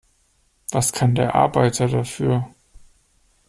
Was 0.71 0.93
kann 0.93 1.13
der 1.13 1.35
Arbeiter 1.35 1.87
dafür? 1.87 2.49